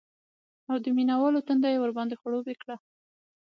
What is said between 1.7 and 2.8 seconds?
یې ورباندې خړوب کړه